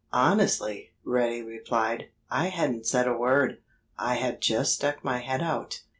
"Honestly," 0.11 0.93
Reddy 1.03 1.43
replied, 1.43 2.05
"I 2.31 2.47
hadn't 2.47 2.87
said 2.87 3.07
a 3.07 3.15
word. 3.15 3.59
I 3.99 4.15
had 4.15 4.41
just 4.41 4.73
stuck 4.73 5.03
my 5.03 5.19
head 5.19 5.41
out. 5.43 5.83